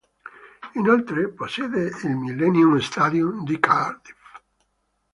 [0.77, 4.41] Inoltre possiede il Millennium Stadium di Cardiff.